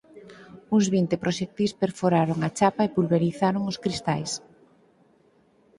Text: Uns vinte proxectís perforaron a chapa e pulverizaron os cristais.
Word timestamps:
Uns 0.75 0.85
vinte 0.95 1.15
proxectís 1.23 1.71
perforaron 1.81 2.39
a 2.47 2.49
chapa 2.57 2.81
e 2.85 2.93
pulverizaron 2.95 3.63
os 3.71 3.77
cristais. 3.83 4.31